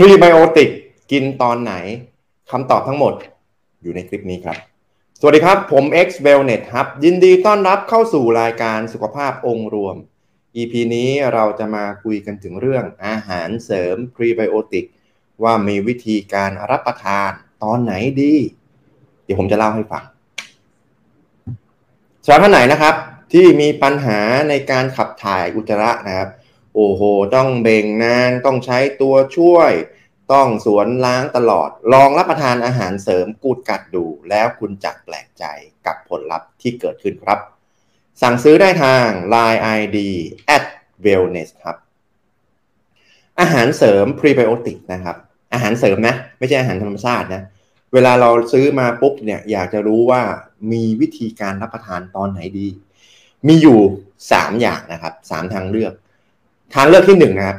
[0.00, 0.70] พรีไบโอติก
[1.12, 1.74] กินตอนไหน
[2.50, 3.14] คำตอบทั้งหมด
[3.82, 4.56] อยู่ในคลิปนี้ครับ
[5.20, 9.96] สวัสดีครับ ผม X Wellness ครับยินดีต้อนรับเข้าสู่รายการสุขภาพองค์รวม
[10.56, 14.86] EP นี้เราจะมาคุยกันถึงเรื่องอาหารเสริมพรีไบโอติก
[15.42, 17.30] ว่ามีวิธีการรับประทาน
[17.62, 17.92] ตอนไหน
[18.22, 18.34] ดี
[19.24, 20.04] เดี๋ยวผมจะเล่าให้ฟัง
[22.24, 22.94] สำหรับท่านไหนนะครับ
[23.32, 26.28] ที่มีปัญหาในการขับถ่ายอุจจาระนะครับ
[26.74, 27.02] โอ้โห
[27.36, 29.72] ต้องเบ่งนาน ต้องใช้ตัวช่วย
[30.32, 35.44] ต้องสวนล้างตลอด ลองรับประทานอาหารเสริมกูดกัดดู แล้วคุณจะแปลกใจ
[35.86, 37.38] กับผลลัพธ์ที่เกิดขึ้นครับ
[38.22, 39.98] สั่งซื้อได้ทาง Line ID
[40.56, 40.64] at
[41.04, 41.76] wellness ครับ
[43.40, 45.16] อาหารเสริมพรีไบโอติกนะครับ
[45.52, 47.42] อาหารเสริมนะ ไม่ใช่อาหารธรรมชาตินะ
[47.92, 50.22] เวลาเราซื้อมาปุ๊บเนี่ยอยากจะรู้ว่า
[50.72, 52.68] มีวิธีการรับประทานตอนไหนดี
[53.46, 53.78] มีอยู่
[54.20, 55.92] 3 อย่างนะครับ 3 ทางเลือก
[56.74, 57.58] ทางเลือกที่1นนะครับ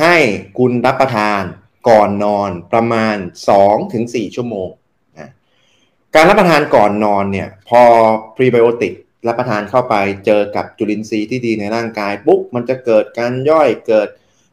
[0.00, 0.16] ให้
[0.58, 1.42] คุณรับประทาน
[1.88, 3.16] ก่อนนอนประมาณ
[3.76, 4.68] 2-4 ชั่วโมง
[5.18, 5.30] นะ
[6.14, 7.82] การรับประทานก่อนนอนเนี่ยพอ
[8.36, 8.94] พรีไบโอติก
[9.28, 9.94] รับประทานเข้าไป
[10.26, 14.08] เจอกับจุลินทรีย์ที่ดีในร่างกายปุ๊บมันจะเกิดการย่อยเกิด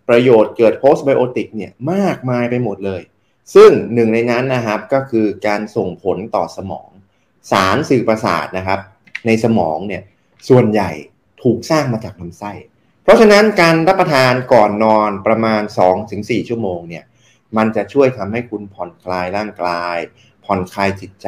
[0.09, 3.01] ประโยชน์เกิดโพสไบโอติกเนี่ยมากมายไปหมดเลย
[3.55, 6.89] ซึ่งหนึ่งในนั้นนะครับก็คือการส่งผลต่อสมอง
[7.51, 8.79] สารสื่อประสาทนะครับ
[9.25, 10.01] ในสมองเนี่ย
[10.49, 10.89] ส่วนใหญ่
[11.43, 12.51] ถูกสร้างมาจากลำไส้
[13.07, 15.61] เพราะฉะนั้นการรับประทานก่อนนอนประมาณ
[16.05, 17.03] 2-4 ชั่วโมงเนี่ย
[17.57, 19.97] มันจะช่วยทำให้คุณผ่อนคลายร่างกาย
[20.45, 21.27] ผ่อนคลายจิตใจ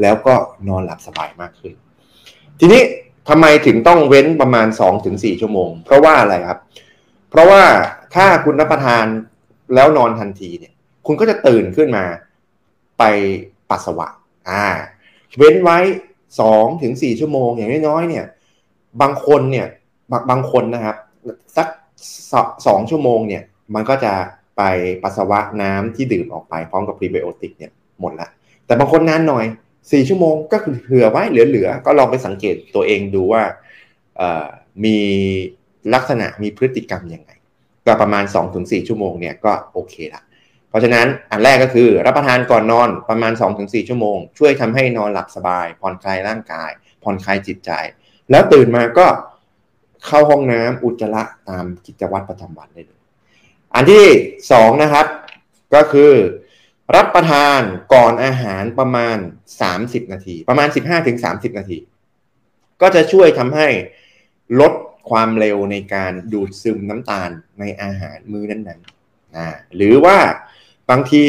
[0.00, 0.34] แล้วก็
[0.68, 1.74] นอนหลับสบายมากขึ้น
[2.58, 2.82] ทีนี้
[3.28, 4.66] ทำไมถึงต้องเว้นประมาณ
[5.04, 6.58] 2-4 ชั่วโมง เพราะว่าอะไรครับ
[7.30, 7.62] เพราะว่า
[8.14, 9.04] ถ้าคุณรับประทาน
[9.74, 10.72] แล้วนอนทันทีเนี่ย
[11.06, 12.04] คุณก็จะตื่นขึ้นมา
[12.98, 13.02] ไป
[13.70, 14.08] ปัสสาวะ
[14.48, 14.64] อ่า
[15.38, 15.78] เว้นไว้
[16.40, 18.26] สองถึงสี่ชั่วโมงอย่างน้อยๆเนี่ย
[19.00, 19.66] บางคนเนี่ย
[20.10, 20.96] บางบางคนนะครับ
[21.56, 21.68] สัก
[22.66, 23.42] สองชั่วโมงเนี่ย
[23.74, 24.12] มันก็จะ
[24.56, 24.62] ไป
[25.02, 28.28] ปัสสาวะน้ำที่ดื่มออกไปพร้อมกับพรีไบโอติกเนี่ยหมดละ
[28.66, 29.44] แต่บางคนนานหน่อย
[29.92, 33.42] สี่ชั่วโมงก็คือเผื่อไว้เหลือๆ ก็ลองไปสังเกตตัวเองดูว่า
[34.84, 34.98] มี
[35.94, 37.30] ลักษณะมีพฤติกรรมยังไง
[37.86, 38.24] ก็ประมาณ
[38.56, 40.22] 2-4 ชั่วโมงเนี่ยก็โอเคละ
[40.68, 46.70] เพราะฉะนั้นอันแรกก็คือรับประทานก่อนนอนประมาณ 2-4 ชั่วโมง ช่วยทำให้นอนหลับสบาย ผ่อนคลายร่างกาย
[47.02, 47.70] ผ่อนคลายจิตใจ
[48.30, 49.06] แล้วตื่นมาก็
[50.06, 53.00] เข้าห้องน้ำอุจจาระตามกิจวัตรประจำวันได้เลย
[53.74, 54.06] อันที่
[54.46, 55.06] 2นะครับ
[55.74, 56.12] ก็คือ
[56.94, 57.60] รับประทาน
[57.94, 59.16] ก่อนอาหารประมาณ
[59.64, 60.68] 30 นาที ประมาณ
[61.12, 61.78] 15-30 นาที
[62.80, 63.68] ก็จะช่วยทำให้
[64.60, 64.72] ลด
[65.10, 67.30] ความเร็วในการดูดซึมน้ำตาล
[67.60, 69.46] ในอาหารมื้อนั้นๆนะ
[69.76, 70.18] หรือว่า
[70.90, 71.24] บางที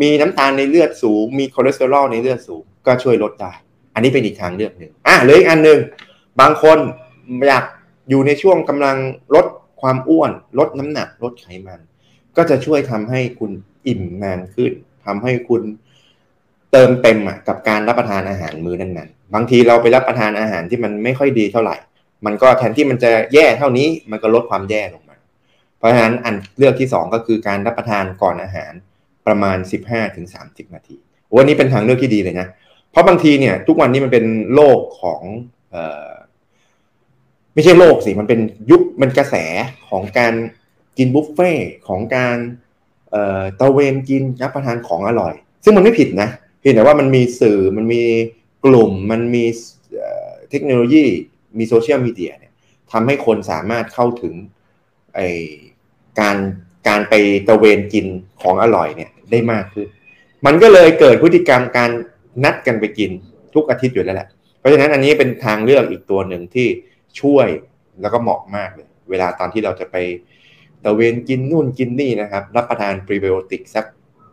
[0.00, 3.52] มีน้ำตาลในเลือดสูง มีคอเลสเตอรอลในเลือดสูง ก็ช่วยลดได้
[3.94, 5.78] อันนี้เป็นอีกทางเลือกหนึ่งอะหรืออีกอันหนึ่ง
[6.40, 6.78] บางคน
[7.48, 7.64] อยาก
[8.10, 8.96] อยู่ในช่วงกำลัง
[9.34, 9.46] ลด
[9.80, 11.80] ความอ้วน ลดน้ำหนัก ลดไขมัน
[12.36, 13.52] ก็จะช่วยทำให้คุณ
[13.86, 14.72] อิ่มนานขึ้น
[15.06, 15.62] ทำให้คุณ
[16.72, 17.18] เติมเต็ม
[17.48, 21.76] กับการรับประทานอาหารมื้อนั้นๆ บางทีเราไปรับประทานอาหารที่มันไม่ค่อยดีเท่าไหร่
[22.26, 25.16] มันก็แทนที่มันจะแย่เท่านี้ มันก็ลดความแย่ลงมา
[25.78, 28.72] เพราะฉะนั้นอันเลือกที่ 2 ก็คือการรับประทานก่อนอาหาร
[29.26, 29.58] ประมาณ
[30.16, 30.96] 15-30 นาที
[31.36, 32.46] วันนี้เป็นทางเลือกที่ดีเลยนะ
[32.90, 34.24] เพราะบางทีเนี่ยทุกวันนี้มันเป็น
[34.54, 35.22] โลกของ
[35.72, 36.13] เออ
[37.54, 39.34] ไม่ใช่โลกสิมันเป็นยุคมันกระแส
[39.90, 40.34] ของการ
[40.98, 41.52] กินบุฟเฟ่
[41.88, 42.36] ของการ
[43.10, 45.34] เอ่อตะเวนกินรับประทานของอร่อย
[45.64, 46.28] ซึ่งมันไม่ผิดนะ
[46.60, 48.02] เพียงแต่ว่ามันมีสื่อมันมี
[48.64, 49.44] กลุ่มมันมี
[50.50, 51.04] เทคโนโลยี
[51.58, 52.52] มีโซเชียลมีเดียเนี่ย
[52.92, 54.34] ทำให้คนสามารถเข้าถึง
[55.14, 55.20] ไอ
[56.20, 56.36] การ
[56.88, 57.14] การไป
[57.48, 58.06] ตะเวนกิน
[58.42, 59.88] ของอร่อยเนี่ยได้มากขึ้น
[60.46, 61.90] มันก็เลยเกิดพฤติกรรมการ
[62.44, 63.10] นัดกันไปกิน
[63.54, 64.28] ทุกอาทิตย์อยู่แล้วแหละ
[64.58, 66.68] เพราะฉะนั้นอันนี้เป็นทางเลือกอีกตัวหนึ่งที่
[67.20, 67.48] ช่วย
[68.00, 69.96] แล้วก็เหมาะมากเลย เวลาตอนที่เราจะไป
[70.84, 73.84] ตระเวนกินนู่นกินนี่นะครับ รับประทานพรีไบโอติกสัก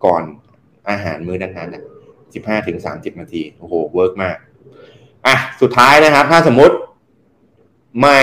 [0.05, 0.23] ก่อน
[0.89, 1.83] อาหารมื้อนั้นๆนะ
[2.33, 4.37] สิบห้าถึงสามสิบนาที โอ้โห work มาก
[5.25, 6.75] อะ สุดท้ายนะครับ ถ้าสมมติ
[8.01, 8.19] ไม่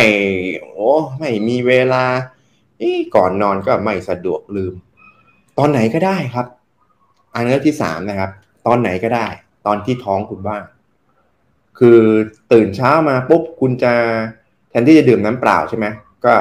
[0.72, 2.04] โอ้ ไม่มีเวลา
[3.16, 4.74] ก่อนนอนก็ไม่สะดวกลืม
[5.58, 6.46] ตอนไหนก็ได้ครับ
[7.34, 8.30] อันนี้ที่สามนะครับ
[8.66, 9.28] ตอนไหนก็ได้
[9.66, 10.62] ตอนที่ท้องคุณว่าง
[11.78, 12.00] คือ
[12.52, 13.94] ตื่นเช้ามาปุ๊บคุณจะ
[14.70, 15.86] แทนที่จะดื่มน้ำเปล่าใช่ไหม
[16.24, 16.34] ก็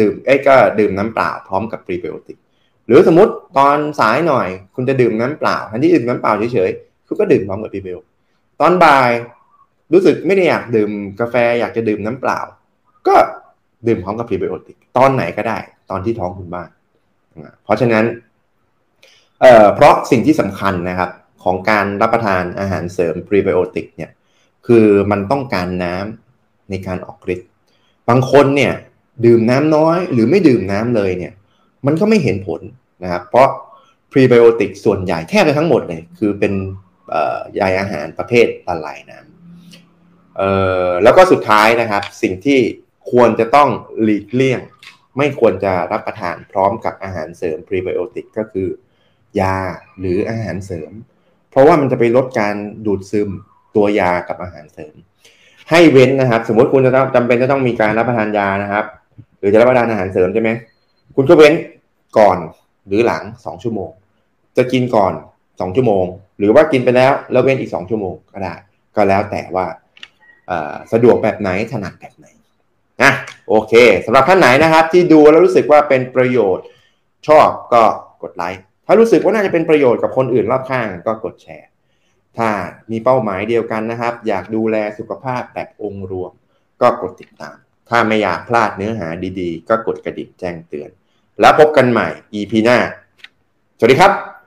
[0.00, 2.38] ดื่มเอ้อก็ดื่มน้ำเปล่าพร้อมกับพรีไบโอติก
[2.86, 7.98] หรือสมมติตอนสายหน่อย คุณจะดื่มน้ำเปล่าแทนที่ดื่มน้ำเปล่าเฉยๆคุณก็ดื่มพร้อมกับพรีไบโอ
[8.60, 9.10] ตอนบ่าย
[9.92, 12.38] รู้สึกไม่ได้อยากดื่มกาแฟอยากจะดื่มน้ำเปล่า
[13.08, 13.14] ก็
[13.86, 15.58] ดื่มพร้อมกับพรีไบโอติกตอนไหนก็ได้
[15.90, 16.68] ตอนที่ท้องคุณว่าง
[17.64, 18.04] เพราะฉะนั้น
[19.40, 21.10] เอ่อเพราะสิ่งที่สำคัญนะครับ
[21.44, 24.10] ของการรับประทานอาหารเสริมพรีไบโอติกเนี่ย
[24.66, 26.27] คือมันต้องการน้ำ
[26.70, 27.48] ในการออกฤทธิ์
[28.08, 28.72] บางคนเนี่ย
[29.24, 31.32] ดื่มน้ำน้อยหรือไม่ดื่มน้ำเลยเนี่ย
[31.86, 32.60] มันก็ไม่เห็นผล
[33.02, 33.48] นะครับเพราะ
[34.12, 36.52] พรีไบโอติกส่วนใหญ่แทบจะทั้งหมดเลยคือเป็น
[37.54, 42.60] ใยอาหารประเภทละลายน้ำแล้วก็สุดท้ายนะครับ สิ่งที่
[43.12, 43.68] ควรจะต้อง
[44.02, 44.60] หลีกเลี่ยง
[45.16, 48.68] ไม่ควรจะรับประทานพร้อมกับอาหารเสริมพรีไบโอติกก็คือ
[49.40, 49.58] ยา
[49.98, 50.92] หรืออาหารเสริม
[51.50, 52.54] เพราะว่ามันจะไปลดการ
[52.86, 53.30] ดูดซึม
[53.76, 54.94] ตัวยากับอาหารเสริม
[55.70, 58.84] ให้เว้นนะครับ สมมติคุณจะต้องจำเป็นจะต้องมีการรับประทานยานะครับ
[59.38, 60.50] หรือจะรับประทานอาหารเสริมใช่ไหม
[61.16, 61.54] คุณก็เว้น
[62.18, 62.38] ก่อน
[62.86, 63.90] หรือหลังสองชั่วโมง
[64.56, 65.12] จะกินก่อน
[65.60, 66.04] สองชั่วโมง
[66.38, 68.54] หรือว่ากินไปแล้วแล้วเว้นอีกสองชั่วโมงก็ได้
[68.96, 69.66] ก็แล้วแต่ว่า
[70.92, 72.26] สะดวกแบบไหนถนัดแบบไหน
[73.02, 73.12] นะ
[73.48, 73.72] โอเค
[74.04, 76.66] สำหรับท่านไหนนะครับ ที่ดูแล้วรู้สึกว่าเป็นประโยชน์
[77.28, 77.82] ชอบก็
[78.22, 81.67] กดไลค์ถ้ารู้สึกว่าน่าจะเป็นประโยชน์กับคนอื่นรอบข้างก็กดแชร์
[82.38, 82.50] ถ้า
[82.90, 86.32] มีเป้าหมายเดียวกันนะครับ อยากดูแลสุขภาพแบบองค์รวม
[86.80, 87.56] ก็กดติดตาม
[87.88, 89.08] ถ้าไม่อยากพลาดเนื้อหา
[89.40, 90.90] ดีๆ ก็กดกระดิ่งแจ้งเตือน
[91.40, 92.78] แล้วพบกันใหม่ EP หน้า
[93.78, 94.37] สวัสดีครับ